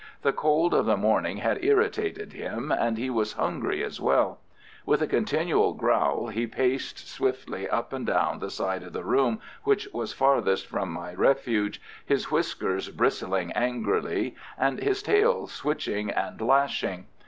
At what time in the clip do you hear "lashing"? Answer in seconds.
16.41-17.05